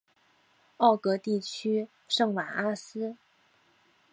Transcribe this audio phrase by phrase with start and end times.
[0.77, 3.17] 奥格地区圣瓦阿斯。